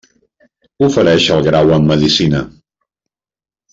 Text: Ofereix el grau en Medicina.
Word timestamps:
Ofereix 0.87 1.27
el 1.37 1.45
grau 1.49 1.75
en 1.77 1.85
Medicina. 1.93 2.41